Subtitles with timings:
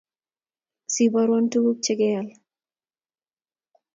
[0.93, 2.27] Siborwon tuguk chegeal